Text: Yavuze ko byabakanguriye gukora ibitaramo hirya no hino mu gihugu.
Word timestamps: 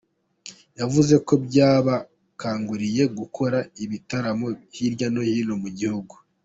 Yavuze 0.79 1.13
ko 1.27 1.33
byabakanguriye 1.45 3.03
gukora 3.17 3.57
ibitaramo 3.83 4.47
hirya 4.75 5.07
no 5.13 5.21
hino 5.27 5.55
mu 5.65 5.69
gihugu. 5.79 6.13